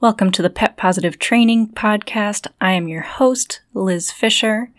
Welcome 0.00 0.30
to 0.30 0.40
the 0.40 0.48
Pet 0.48 0.78
Positive 0.78 1.18
Training 1.18 1.74
Podcast. 1.74 2.46
I 2.58 2.72
am 2.72 2.88
your 2.88 3.02
host, 3.02 3.60
Liz 3.74 4.10
Fisher, 4.10 4.70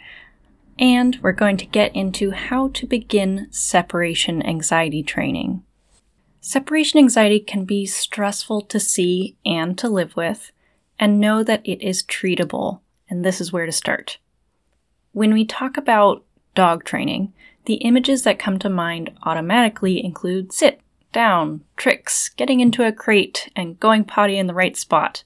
and 0.80 1.20
we're 1.22 1.32
going 1.32 1.58
to 1.58 1.68
get 1.68 1.96
into 1.96 2.32
how 2.32 2.70
to 2.70 2.88
begin 2.88 3.46
separation 3.52 4.44
anxiety 4.44 5.04
training. 5.04 5.62
Separation 6.40 6.98
anxiety 6.98 7.40
can 7.40 7.66
be 7.66 7.86
stressful 7.86 8.62
to 8.62 8.80
see 8.80 9.38
and 9.46 9.78
to 9.78 9.88
live 9.88 10.16
with, 10.16 10.52
and 10.98 11.20
know 11.20 11.44
that 11.44 11.62
it 11.64 11.84
is 11.84 12.02
treatable, 12.02 12.80
and 13.08 13.24
this 13.24 13.40
is 13.40 13.54
where 13.54 13.68
to 13.68 13.72
start. 13.72 14.18
When 15.12 15.34
we 15.34 15.46
talk 15.46 15.78
about 15.78 16.26
dog 16.56 16.84
training, 16.84 17.32
the 17.66 17.76
images 17.76 18.24
that 18.24 18.40
come 18.40 18.58
to 18.58 18.70
mind 18.70 19.12
automatically 19.22 20.04
include 20.04 20.52
sit, 20.52 20.81
down, 21.12 21.62
tricks, 21.78 22.30
getting 22.30 22.60
into 22.60 22.86
a 22.86 22.92
crate, 22.92 23.50
and 23.56 23.80
going 23.80 24.04
potty 24.04 24.38
in 24.38 24.48
the 24.48 24.54
right 24.54 24.78
spot. 24.78 25.24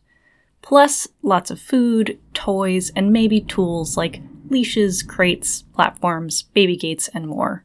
Plus, 0.61 1.07
lots 1.21 1.51
of 1.51 1.59
food, 1.59 2.19
toys, 2.33 2.91
and 2.95 3.13
maybe 3.13 3.39
tools 3.39 3.95
like 3.95 4.21
leashes, 4.49 5.03
crates, 5.03 5.63
platforms, 5.73 6.43
baby 6.53 6.75
gates, 6.75 7.07
and 7.13 7.27
more. 7.27 7.63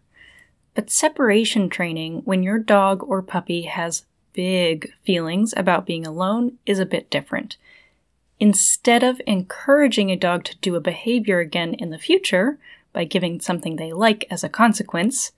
But 0.75 0.91
separation 0.91 1.69
training, 1.69 2.23
when 2.25 2.43
your 2.43 2.59
dog 2.59 3.03
or 3.03 3.23
puppy 3.23 3.63
has 3.63 4.05
big 4.33 4.93
feelings 5.03 5.53
about 5.57 5.87
being 5.87 6.07
alone, 6.07 6.59
is 6.67 6.79
a 6.79 6.87
bit 6.87 7.11
different. 7.11 7.57
Instead 8.39 9.03
of 9.03 9.21
encouraging 9.27 10.11
a 10.11 10.17
dog 10.17 10.45
to 10.45 10.57
do 10.59 10.75
a 10.75 10.81
behavior 10.81 11.41
again 11.41 11.75
in 11.75 11.91
the 11.91 11.99
future 11.99 12.59
by 12.93 13.05
giving 13.05 13.41
something 13.41 13.77
they 13.77 13.93
like 13.93 14.27
as 14.31 14.43
a 14.43 14.49
consequence, 14.49 15.33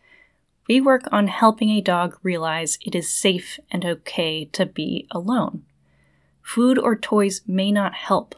we 0.68 0.80
work 0.80 1.02
on 1.10 1.26
helping 1.26 1.70
a 1.70 1.80
dog 1.80 2.18
realize 2.22 2.78
it 2.80 2.94
is 2.94 3.12
safe 3.12 3.58
and 3.70 3.84
okay 3.84 4.44
to 4.46 4.66
be 4.66 5.06
alone. 5.10 5.64
Food 6.42 6.78
or 6.78 6.96
toys 6.96 7.42
may 7.46 7.72
not 7.72 7.94
help. 7.94 8.34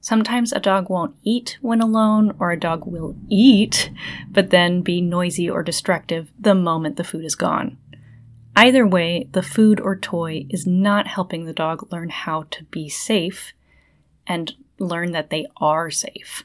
Sometimes 0.00 0.52
a 0.52 0.60
dog 0.60 0.88
won't 0.88 1.16
eat 1.22 1.58
when 1.60 1.80
alone, 1.80 2.34
or 2.38 2.50
a 2.50 2.58
dog 2.58 2.86
will 2.86 3.16
eat, 3.28 3.90
but 4.30 4.50
then 4.50 4.80
be 4.80 5.00
noisy 5.00 5.50
or 5.50 5.62
destructive 5.62 6.30
the 6.38 6.54
moment 6.54 6.96
the 6.96 7.04
food 7.04 7.24
is 7.24 7.34
gone. 7.34 7.76
Either 8.54 8.86
way, 8.86 9.28
the 9.32 9.42
food 9.42 9.80
or 9.80 9.96
toy 9.96 10.46
is 10.50 10.66
not 10.66 11.06
helping 11.06 11.44
the 11.44 11.52
dog 11.52 11.92
learn 11.92 12.08
how 12.08 12.44
to 12.50 12.64
be 12.64 12.88
safe 12.88 13.52
and 14.26 14.54
learn 14.78 15.12
that 15.12 15.30
they 15.30 15.46
are 15.58 15.90
safe. 15.90 16.44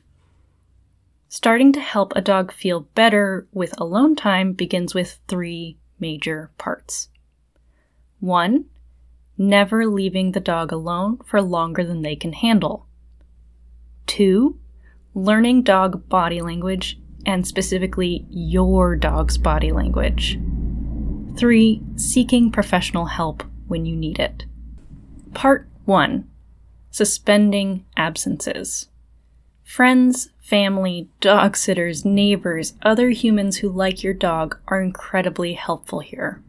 Starting 1.34 1.74
to 1.74 1.80
help 1.80 2.14
a 2.16 2.22
dog 2.22 2.54
feel 2.54 2.82
better 2.94 3.48
with 3.52 3.74
alone 3.82 4.16
time 4.16 4.54
begins 4.54 4.94
with 4.94 5.18
three 5.28 5.80
major 6.00 6.52
parts. 6.60 7.10
One, 8.20 8.66
never 9.36 9.88
leaving 9.88 10.34
the 10.34 10.40
dog 10.40 10.72
alone 10.72 11.18
for 11.26 11.42
longer 11.42 11.84
than 11.84 12.04
they 12.04 12.16
can 12.16 12.34
handle. 12.34 12.86
Two, 14.06 14.60
learning 15.16 15.64
dog 15.64 16.08
body 16.08 16.40
language 16.40 17.00
and 17.26 17.48
specifically 17.48 18.28
your 18.30 18.96
dog's 18.96 19.40
body 19.40 19.72
language. 19.72 20.40
Three, 21.36 21.82
seeking 21.96 22.52
professional 22.52 23.06
help 23.06 23.42
when 23.68 23.88
you 23.88 23.96
need 23.96 24.20
it. 24.20 24.46
Part 25.34 25.68
1 25.86 26.30
Suspending 26.92 27.86
absences. 27.98 28.88
Friends, 29.64 30.30
family, 30.40 31.10
dog 31.20 31.58
sitters, 31.58 32.06
neighbors, 32.06 32.74
other 32.84 33.10
humans 33.10 33.58
who 33.58 33.70
like 33.70 34.04
your 34.04 34.14
dog 34.14 34.60
are 34.68 34.82
incredibly 34.82 35.54
helpful 35.54 36.00
here. 36.00 36.42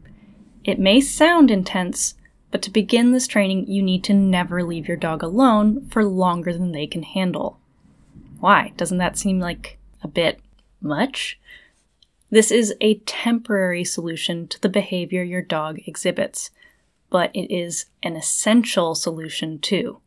It 0.64 0.78
may 0.78 1.00
sound 1.00 1.50
intense, 1.50 2.14
but 2.50 2.60
to 2.62 2.70
begin 2.70 3.12
this 3.12 3.26
training, 3.26 3.66
you 3.66 3.82
need 3.82 4.04
to 4.04 4.14
never 4.14 4.62
leave 4.62 4.88
your 4.88 4.96
dog 4.96 5.22
alone 5.22 5.86
for 5.88 6.04
longer 6.04 6.52
than 6.52 6.72
they 6.72 6.86
can 6.86 7.02
handle. 7.02 7.58
Why? 8.40 8.72
Doesn't 8.76 8.98
that 8.98 9.16
seem 9.16 9.40
like 9.40 9.78
a 10.02 10.08
bit 10.08 10.40
much? 10.80 11.38
This 12.30 12.50
is 12.50 12.74
a 12.80 12.98
temporary 13.00 13.84
solution 13.84 14.48
to 14.48 14.60
the 14.60 14.68
behavior 14.68 15.22
your 15.22 15.42
dog 15.42 15.78
exhibits, 15.86 16.50
but 17.10 17.30
it 17.34 17.54
is 17.54 17.86
an 18.02 18.16
essential 18.16 18.94
solution 18.94 19.58
too. 19.60 20.00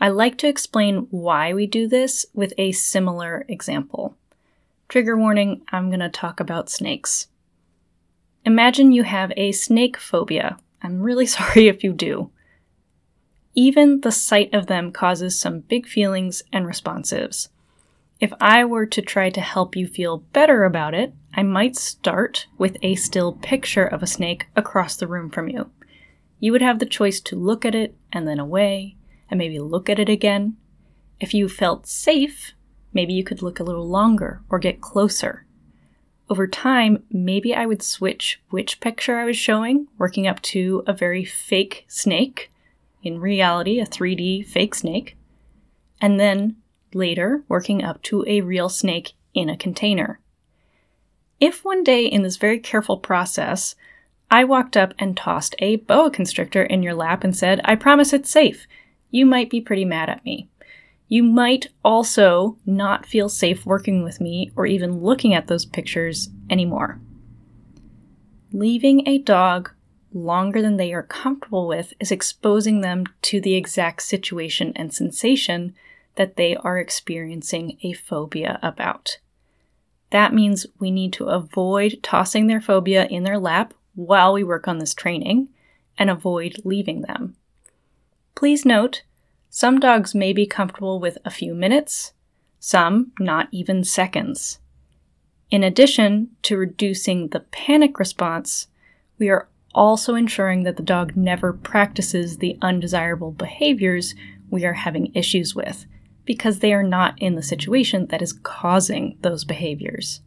I 0.00 0.08
like 0.08 0.38
to 0.38 0.48
explain 0.48 1.08
why 1.10 1.52
we 1.52 1.66
do 1.66 1.88
this 1.88 2.24
with 2.32 2.52
a 2.56 2.72
similar 2.72 3.44
example. 3.48 4.16
Trigger 4.88 5.16
warning 5.16 5.62
I'm 5.70 5.88
going 5.90 6.00
to 6.00 6.08
talk 6.08 6.38
about 6.38 6.70
snakes. 6.70 7.26
Imagine 8.44 8.92
you 8.92 9.02
have 9.02 9.32
a 9.36 9.52
snake 9.52 9.96
phobia. 9.96 10.56
I'm 10.82 11.02
really 11.02 11.26
sorry 11.38 11.66
if 11.68 11.82
you 11.82 11.92
do. 11.92 12.30
Even 13.54 14.02
the 14.02 14.12
sight 14.12 14.54
of 14.54 14.68
them 14.68 14.92
causes 14.92 15.38
some 15.38 15.60
big 15.60 15.86
feelings 15.86 16.44
and 16.52 16.64
responses. 16.64 17.48
If 18.20 18.32
I 18.40 18.64
were 18.64 18.86
to 18.86 19.02
try 19.02 19.30
to 19.30 19.40
help 19.40 19.74
you 19.74 19.86
feel 19.86 20.18
better 20.32 20.64
about 20.64 20.94
it, 20.94 21.12
I 21.34 21.42
might 21.42 21.76
start 21.76 22.46
with 22.56 22.76
a 22.82 22.94
still 22.94 23.32
picture 23.32 23.84
of 23.84 24.02
a 24.02 24.06
snake 24.06 24.46
across 24.54 24.96
the 24.96 25.06
room 25.08 25.28
from 25.28 25.48
you. 25.48 25.70
You 26.38 26.52
would 26.52 26.62
have 26.62 26.78
the 26.78 26.86
choice 26.86 27.20
to 27.22 27.36
look 27.36 27.64
at 27.64 27.74
it 27.74 27.96
and 28.12 28.26
then 28.28 28.38
away, 28.38 28.96
and 29.30 29.38
maybe 29.38 29.58
look 29.58 29.88
at 29.88 29.98
it 29.98 30.08
again. 30.08 30.56
If 31.20 31.34
you 31.34 31.48
felt 31.48 31.86
safe, 31.86 32.52
maybe 32.92 33.12
you 33.12 33.24
could 33.24 33.42
look 33.42 33.60
a 33.60 33.64
little 33.64 33.88
longer 33.88 34.42
or 34.48 34.58
get 34.58 34.80
closer. 34.80 35.44
Over 36.30 36.46
time, 36.46 37.04
maybe 37.10 37.54
I 37.54 37.64
would 37.64 37.82
switch 37.82 38.40
which 38.50 38.80
picture 38.80 39.18
I 39.18 39.24
was 39.24 39.36
showing, 39.36 39.88
working 39.96 40.26
up 40.26 40.42
to 40.42 40.82
a 40.86 40.92
very 40.92 41.24
fake 41.24 41.86
snake, 41.88 42.50
in 43.02 43.18
reality, 43.18 43.80
a 43.80 43.86
3D 43.86 44.46
fake 44.46 44.74
snake, 44.74 45.16
and 46.00 46.20
then 46.20 46.56
later 46.92 47.42
working 47.48 47.82
up 47.82 48.02
to 48.02 48.24
a 48.26 48.42
real 48.42 48.68
snake 48.68 49.12
in 49.32 49.48
a 49.48 49.56
container. 49.56 50.20
If 51.40 51.64
one 51.64 51.84
day 51.84 52.04
in 52.06 52.22
this 52.22 52.36
very 52.36 52.58
careful 52.58 52.98
process, 52.98 53.74
I 54.30 54.44
walked 54.44 54.76
up 54.76 54.92
and 54.98 55.16
tossed 55.16 55.54
a 55.60 55.76
boa 55.76 56.10
constrictor 56.10 56.62
in 56.62 56.82
your 56.82 56.94
lap 56.94 57.24
and 57.24 57.34
said, 57.34 57.60
I 57.64 57.76
promise 57.76 58.12
it's 58.12 58.30
safe, 58.30 58.66
you 59.10 59.26
might 59.26 59.50
be 59.50 59.60
pretty 59.60 59.84
mad 59.84 60.08
at 60.08 60.24
me. 60.24 60.48
You 61.08 61.22
might 61.22 61.68
also 61.84 62.58
not 62.66 63.06
feel 63.06 63.28
safe 63.28 63.64
working 63.64 64.04
with 64.04 64.20
me 64.20 64.50
or 64.54 64.66
even 64.66 65.00
looking 65.00 65.34
at 65.34 65.46
those 65.46 65.64
pictures 65.64 66.28
anymore. 66.50 67.00
Leaving 68.52 69.06
a 69.08 69.18
dog 69.18 69.70
longer 70.12 70.60
than 70.60 70.76
they 70.76 70.92
are 70.92 71.02
comfortable 71.02 71.66
with 71.66 71.94
is 72.00 72.10
exposing 72.10 72.80
them 72.80 73.04
to 73.22 73.40
the 73.40 73.54
exact 73.54 74.02
situation 74.02 74.72
and 74.76 74.92
sensation 74.92 75.74
that 76.16 76.36
they 76.36 76.56
are 76.56 76.78
experiencing 76.78 77.78
a 77.82 77.92
phobia 77.92 78.58
about. 78.62 79.18
That 80.10 80.34
means 80.34 80.66
we 80.78 80.90
need 80.90 81.12
to 81.14 81.26
avoid 81.26 82.00
tossing 82.02 82.46
their 82.46 82.60
phobia 82.60 83.06
in 83.06 83.22
their 83.22 83.38
lap 83.38 83.74
while 83.94 84.32
we 84.32 84.42
work 84.42 84.66
on 84.66 84.78
this 84.78 84.94
training 84.94 85.48
and 85.98 86.10
avoid 86.10 86.56
leaving 86.64 87.02
them. 87.02 87.36
Please 88.38 88.64
note, 88.64 89.02
some 89.50 89.80
dogs 89.80 90.14
may 90.14 90.32
be 90.32 90.46
comfortable 90.46 91.00
with 91.00 91.18
a 91.24 91.30
few 91.30 91.56
minutes, 91.56 92.12
some 92.60 93.10
not 93.18 93.48
even 93.50 93.82
seconds. 93.82 94.60
In 95.50 95.64
addition 95.64 96.30
to 96.42 96.56
reducing 96.56 97.30
the 97.30 97.40
panic 97.40 97.98
response, 97.98 98.68
we 99.18 99.28
are 99.28 99.48
also 99.74 100.14
ensuring 100.14 100.62
that 100.62 100.76
the 100.76 100.84
dog 100.84 101.16
never 101.16 101.52
practices 101.52 102.36
the 102.36 102.56
undesirable 102.62 103.32
behaviors 103.32 104.14
we 104.50 104.64
are 104.64 104.74
having 104.74 105.12
issues 105.16 105.56
with 105.56 105.86
because 106.24 106.60
they 106.60 106.72
are 106.72 106.84
not 106.84 107.20
in 107.20 107.34
the 107.34 107.42
situation 107.42 108.06
that 108.06 108.22
is 108.22 108.32
causing 108.44 109.18
those 109.22 109.42
behaviors. 109.42 110.20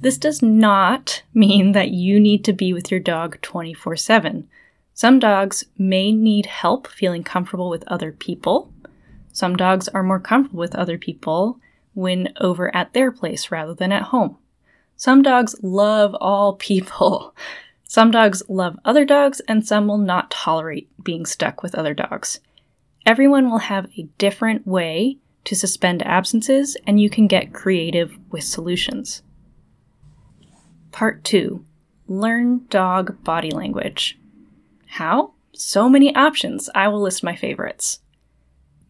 This 0.00 0.18
does 0.18 0.40
not 0.40 1.24
mean 1.34 1.72
that 1.72 1.90
you 1.90 2.20
need 2.20 2.44
to 2.44 2.52
be 2.52 2.72
with 2.72 2.92
your 2.92 3.00
dog 3.00 3.40
24 3.40 3.96
7. 3.96 4.48
Some 4.98 5.20
dogs 5.20 5.62
may 5.78 6.10
need 6.10 6.46
help 6.46 6.88
feeling 6.88 7.22
comfortable 7.22 7.70
with 7.70 7.86
other 7.86 8.10
people. 8.10 8.72
Some 9.32 9.54
dogs 9.54 9.86
are 9.86 10.02
more 10.02 10.18
comfortable 10.18 10.58
with 10.58 10.74
other 10.74 10.98
people 10.98 11.60
when 11.94 12.32
over 12.40 12.74
at 12.74 12.94
their 12.94 13.12
place 13.12 13.52
rather 13.52 13.74
than 13.74 13.92
at 13.92 14.10
home. 14.10 14.38
Some 14.96 15.22
dogs 15.22 15.54
love 15.62 16.16
all 16.16 16.54
people. 16.54 17.32
Some 17.84 18.10
dogs 18.10 18.42
love 18.48 18.76
other 18.84 19.04
dogs, 19.04 19.40
and 19.46 19.64
some 19.64 19.86
will 19.86 19.98
not 19.98 20.32
tolerate 20.32 20.90
being 21.04 21.26
stuck 21.26 21.62
with 21.62 21.76
other 21.76 21.94
dogs. 21.94 22.40
Everyone 23.06 23.48
will 23.48 23.58
have 23.58 23.86
a 23.96 24.08
different 24.18 24.66
way 24.66 25.18
to 25.44 25.54
suspend 25.54 26.02
absences, 26.02 26.76
and 26.88 27.00
you 27.00 27.08
can 27.08 27.28
get 27.28 27.54
creative 27.54 28.18
with 28.32 28.42
solutions. 28.42 29.22
Part 30.90 31.22
2 31.22 31.64
Learn 32.08 32.66
dog 32.68 33.22
body 33.22 33.52
language. 33.52 34.18
How? 34.88 35.34
So 35.54 35.88
many 35.88 36.14
options. 36.14 36.70
I 36.74 36.88
will 36.88 37.02
list 37.02 37.22
my 37.22 37.36
favorites. 37.36 38.00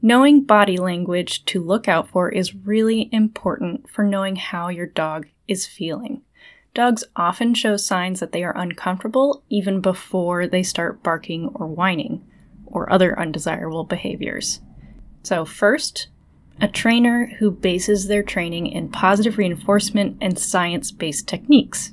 Knowing 0.00 0.45
body 0.45 0.77
language 0.77 1.45
to 1.47 1.62
look 1.62 1.89
out 1.89 2.09
for 2.09 2.29
is 2.29 2.55
really 2.55 3.09
important 3.12 3.91
for 3.91 4.05
knowing 4.05 4.37
how 4.37 4.69
your 4.69 4.87
dog 4.87 5.27
is 5.49 5.67
feeling. 5.67 6.23
Dogs 6.73 7.03
often 7.17 7.55
show 7.55 7.77
signs 7.77 8.21
that 8.21 8.31
they 8.31 8.45
are 8.45 8.56
uncomfortable 8.56 9.43
even 9.49 9.81
before 9.81 10.47
they 10.47 10.62
start 10.62 11.03
barking 11.03 11.50
or 11.55 11.67
whining, 11.67 12.25
or 12.67 12.93
other 12.93 13.19
undesirable 13.19 13.85
behaviors. 13.85 14.61
So, 15.25 15.44
first, 15.44 16.09
a 16.61 16.69
trainer 16.69 17.33
who 17.39 17.51
bases 17.51 18.06
their 18.06 18.23
training 18.23 18.67
in 18.69 18.91
positive 18.91 19.39
reinforcement 19.39 20.19
and 20.21 20.39
science 20.39 20.93
based 20.93 21.27
techniques, 21.27 21.93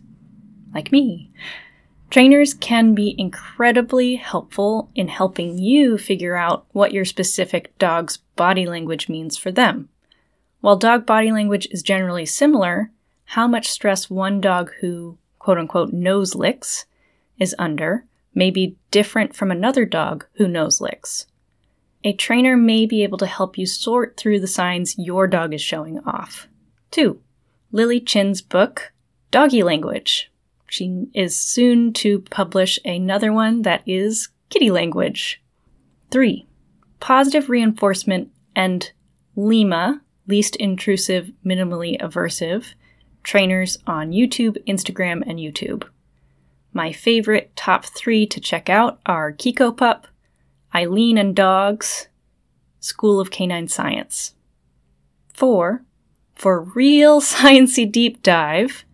like 0.74 0.92
me. 0.92 1.31
Trainers 2.10 2.54
can 2.54 2.94
be 2.94 3.16
incredibly 3.18 4.16
helpful 4.16 4.90
in 4.96 5.07
helping 5.07 5.57
you 5.57 5.98
figure 5.98 6.36
out 6.36 6.66
what 6.72 6.94
your 6.94 7.06
specific 7.06 7.78
dog's 7.78 8.18
body 8.36 8.66
language 8.66 9.10
means 9.10 9.38
for 9.38 9.52
them. 9.52 9.90
While 10.62 10.78
dog 10.78 11.06
body 11.06 11.31
language 11.31 11.68
is 11.72 11.84
generally 11.84 12.25
similar, 12.25 12.92
how 13.25 13.48
much 13.48 13.69
stress 13.69 14.10
one 14.10 14.40
dog 14.40 14.72
who, 14.80 15.18
quote 15.40 15.57
unquote, 15.57 15.92
nose 15.92 16.36
licks 16.36 16.86
is 17.38 17.56
under 17.60 18.06
may 18.34 18.51
be 18.51 18.78
different 18.92 19.36
from 19.36 19.51
another 19.51 19.86
dog 19.86 20.25
who 20.34 20.48
nose 20.48 20.80
licks. 20.80 21.25
A 22.04 22.13
trainer 22.13 22.56
may 22.56 22.86
be 22.86 23.04
able 23.04 23.18
to 23.18 23.25
help 23.25 23.58
you 23.58 23.66
sort 23.66 24.16
through 24.16 24.40
the 24.40 24.48
signs 24.48 24.98
your 24.98 25.28
dog 25.28 25.54
is 25.54 25.62
showing 25.62 26.00
off. 26.00 26.48
2. 26.92 27.19
Lili 27.72 28.00
Chin's 28.00 28.42
book, 28.42 28.94
Doggy 29.31 29.63
Language. 29.63 30.31
She 30.67 31.07
is 31.13 31.38
soon 31.38 31.94
to 31.94 32.19
publish 32.19 32.79
another 32.83 33.31
one 33.31 33.62
that 33.63 33.83
is 33.85 34.29
kitty 34.50 34.71
language. 34.71 35.41
3. 36.12 36.47
Positive 37.00 37.50
reinforcement 37.50 38.31
and 38.56 38.91
LIMA, 39.35 40.01
least 40.27 40.56
intrusive, 40.56 41.31
minimally 41.45 42.00
aversive, 42.00 42.73
trainers 43.23 43.77
on 43.85 44.12
YouTube, 44.12 44.57
Instagram, 44.65 45.23
and 45.27 45.39
YouTube. 45.39 45.83
My 46.73 46.91
favorite 46.91 47.56
top 47.56 47.85
three 47.85 48.25
to 48.27 48.39
check 48.39 48.69
out 48.69 49.00
are 49.06 49.33
Kikopup, 49.33 50.06
Eileen 50.73 51.17
and 51.17 51.35
Dogs, 51.35 52.07
School 52.79 53.19
of 53.19 53.31
Canine 53.31 53.67
Science. 53.67 54.35
4. 55.33 55.83
For 56.35 56.62
real 56.62 57.21
sciency 57.21 57.89
deep 57.89 58.21
dive, 58.21 58.85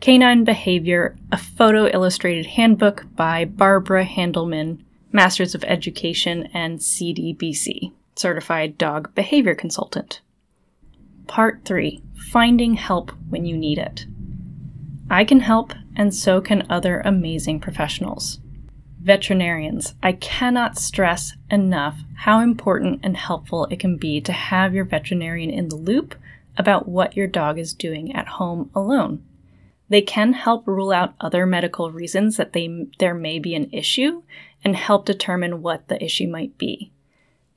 Canine 0.00 0.44
Behavior, 0.44 1.16
a 1.32 1.38
photo 1.38 1.86
illustrated 1.86 2.46
handbook 2.46 3.06
by 3.16 3.44
Barbara 3.44 4.04
Handelman, 4.04 4.84
Masters 5.10 5.54
of 5.54 5.64
Education 5.64 6.48
and 6.52 6.78
CDBC, 6.78 7.92
Certified 8.14 8.76
Dog 8.76 9.14
Behavior 9.14 9.54
Consultant. 9.54 10.20
Part 11.26 11.64
3 11.64 12.02
Finding 12.30 12.74
Help 12.74 13.10
When 13.30 13.46
You 13.46 13.56
Need 13.56 13.78
It. 13.78 14.06
I 15.10 15.24
can 15.24 15.40
help, 15.40 15.72
and 15.96 16.14
so 16.14 16.40
can 16.40 16.66
other 16.68 17.00
amazing 17.00 17.60
professionals. 17.60 18.38
Veterinarians, 19.00 19.94
I 20.02 20.12
cannot 20.12 20.78
stress 20.78 21.32
enough 21.50 22.00
how 22.16 22.40
important 22.40 23.00
and 23.02 23.16
helpful 23.16 23.66
it 23.70 23.80
can 23.80 23.96
be 23.96 24.20
to 24.20 24.32
have 24.32 24.74
your 24.74 24.84
veterinarian 24.84 25.50
in 25.50 25.68
the 25.68 25.76
loop 25.76 26.14
about 26.58 26.86
what 26.86 27.16
your 27.16 27.26
dog 27.26 27.58
is 27.58 27.72
doing 27.72 28.14
at 28.14 28.26
home 28.26 28.70
alone. 28.74 29.22
They 29.88 30.02
can 30.02 30.32
help 30.32 30.66
rule 30.66 30.90
out 30.90 31.14
other 31.20 31.46
medical 31.46 31.92
reasons 31.92 32.36
that 32.36 32.52
they, 32.52 32.86
there 32.98 33.14
may 33.14 33.38
be 33.38 33.54
an 33.54 33.70
issue 33.72 34.22
and 34.64 34.74
help 34.74 35.06
determine 35.06 35.62
what 35.62 35.88
the 35.88 36.02
issue 36.02 36.28
might 36.28 36.58
be. 36.58 36.90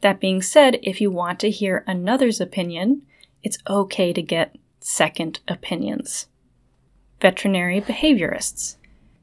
That 0.01 0.19
being 0.19 0.41
said, 0.41 0.79
if 0.83 1.01
you 1.01 1.11
want 1.11 1.39
to 1.39 1.49
hear 1.49 1.83
another's 1.87 2.39
opinion, 2.39 3.01
it's 3.43 3.57
okay 3.67 4.13
to 4.13 4.21
get 4.21 4.55
second 4.79 5.39
opinions. 5.47 6.27
Veterinary 7.19 7.81
behaviorists. 7.81 8.75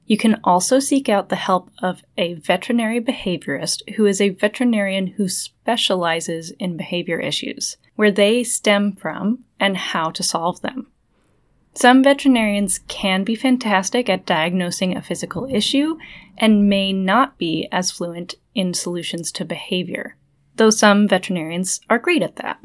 You 0.07 0.17
can 0.17 0.41
also 0.45 0.79
seek 0.79 1.09
out 1.09 1.29
the 1.29 1.37
help 1.37 1.71
of 1.83 2.03
a 2.17 2.35
veterinary 2.35 3.01
behaviorist 3.01 3.95
who 3.95 4.07
is 4.07 4.21
a 4.21 4.29
veterinarian 4.29 5.09
who 5.09 5.29
specializes 5.29 6.53
in 6.53 6.77
behavior 6.77 7.19
issues, 7.19 7.77
where 7.97 8.13
they 8.13 8.45
stem 8.45 8.93
from 8.93 9.45
and 9.59 9.77
how 9.77 10.11
to 10.11 10.23
solve 10.23 10.61
them. 10.61 10.87
Some 11.77 12.03
veterinarians 12.03 12.79
can 12.89 13.23
be 13.23 13.35
fantastic 13.35 14.09
at 14.09 14.25
diagnosing 14.25 14.97
a 14.97 15.03
physical 15.03 15.47
issue 15.51 15.99
and 16.39 16.71
may 16.71 16.91
not 16.91 17.37
be 17.37 17.69
as 17.71 17.91
fluent 17.91 18.35
in 18.55 18.73
solutions 18.73 19.31
to 19.33 19.45
behavior, 19.45 20.17
though 20.55 20.71
some 20.71 21.07
veterinarians 21.07 21.83
are 21.91 21.99
great 21.99 22.23
at 22.23 22.37
that. 22.37 22.61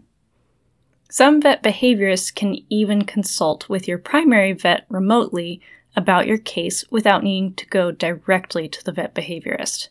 Some 1.09 1.41
vet 1.41 1.61
behaviorists 1.61 2.33
can 2.33 2.59
even 2.69 3.03
consult 3.03 3.67
with 3.67 3.85
your 3.85 3.97
primary 3.97 4.53
vet 4.53 4.85
remotely 4.87 5.59
about 5.93 6.25
your 6.25 6.37
case 6.37 6.85
without 6.89 7.21
needing 7.21 7.53
to 7.55 7.65
go 7.65 7.91
directly 7.91 8.69
to 8.69 8.81
the 8.81 8.93
vet 8.93 9.13
behaviorist. 9.13 9.89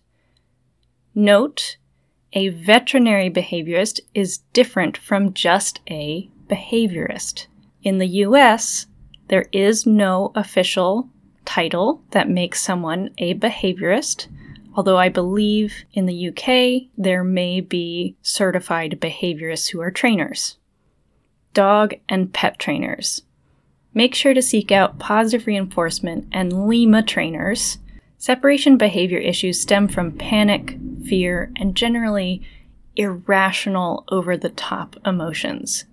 Note, 1.15 1.77
a 2.33 2.49
veterinary 2.49 3.29
behaviorist 3.29 4.01
is 4.15 4.39
different 4.55 4.97
from 4.97 5.35
just 5.35 5.81
a 5.91 6.31
behaviorist. 6.49 7.49
In 7.83 7.99
the 7.99 8.09
US, 8.25 8.87
there 9.31 9.47
is 9.53 9.87
no 9.87 10.33
official 10.35 11.09
title 11.45 12.03
that 12.11 12.29
makes 12.29 12.61
someone 12.61 13.11
a 13.19 13.35
behaviorist, 13.35 14.27
although 14.75 14.99
I 14.99 15.09
believe 15.09 15.85
in 15.93 16.07
the 16.07 16.29
UK 16.29 16.91
there 16.99 17.23
may 17.23 17.61
be 17.61 18.17
certified 18.23 18.99
behaviorists 19.01 19.71
who 19.71 19.81
are 19.81 19.93
trainers. 19.93 20.59
Dog 21.55 21.95
and 22.09 22.33
pet 22.33 22.59
trainers. 22.59 23.23
Make 23.95 24.17
sure 24.17 24.35
to 24.35 24.43
seek 24.43 24.73
out 24.73 24.99
positive 24.99 25.47
reinforcement 25.47 26.27
and 26.33 26.67
LIMA 26.67 27.05
trainers. 27.05 27.79
Separation 28.19 28.77
behavior 28.79 29.19
issues 29.19 29.61
stem 29.61 29.87
from 29.87 30.11
panic, 30.11 30.77
fear, 31.05 31.53
and 31.55 31.77
generally 31.77 32.43
irrational, 32.97 34.05
over 34.09 34.37
the 34.37 34.51
top 34.51 34.97
emotions. 35.07 35.85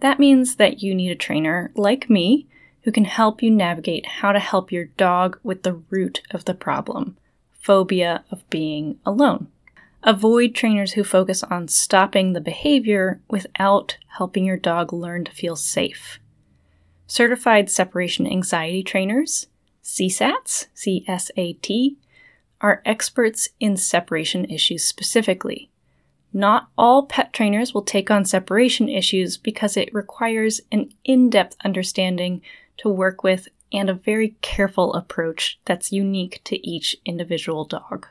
That 0.00 0.18
means 0.18 0.56
that 0.56 0.82
you 0.82 0.94
need 0.94 1.10
a 1.10 1.14
trainer 1.14 1.70
like 1.76 2.08
me 2.08 2.48
who 2.84 2.92
can 2.92 3.04
help 3.04 3.42
you 3.42 3.50
navigate 3.50 4.06
how 4.06 4.32
to 4.32 4.38
help 4.38 4.72
your 4.72 4.86
dog 4.86 5.38
with 5.42 5.62
the 5.62 5.80
root 5.90 6.22
of 6.30 6.44
the 6.44 6.54
problem 6.54 7.16
phobia 7.62 8.24
of 8.30 8.48
being 8.50 8.98
alone. 9.06 9.46
Avoid 10.02 10.52
trainers 10.52 10.94
who 10.94 11.04
focus 11.04 11.44
on 11.44 11.68
stopping 11.68 12.32
the 12.32 12.40
behavior 12.40 13.20
without 13.30 13.98
helping 14.18 14.44
your 14.44 14.56
dog 14.56 14.92
learn 14.92 15.24
to 15.24 15.32
feel 15.32 15.54
safe. 15.54 16.18
Certified 17.06 17.70
Separation 17.70 18.26
Anxiety 18.26 18.82
Trainers, 18.82 19.46
CSATs, 19.84 20.66
CSAT, 20.74 21.96
are 22.60 22.82
experts 22.84 23.50
in 23.60 23.76
separation 23.76 24.44
issues 24.46 24.82
specifically. 24.82 25.70
Not 26.32 26.68
all 26.76 27.06
pet 27.06 27.32
trainers 27.32 27.74
will 27.74 27.82
take 27.82 28.10
on 28.10 28.24
separation 28.24 28.88
issues 28.88 29.36
because 29.36 29.76
it 29.76 29.92
requires 29.94 30.60
an 30.72 30.92
in 31.04 31.30
depth 31.30 31.56
understanding 31.64 32.40
to 32.82 32.88
work 32.88 33.22
with 33.22 33.48
and 33.72 33.88
a 33.88 33.94
very 33.94 34.36
careful 34.42 34.92
approach 34.94 35.58
that's 35.64 35.92
unique 35.92 36.40
to 36.44 36.66
each 36.66 36.96
individual 37.04 37.64
dog. 37.64 38.06